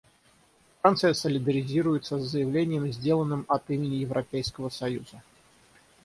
[0.81, 5.21] Франция солидаризируется с заявлением, сделанным от имени Европейского союза.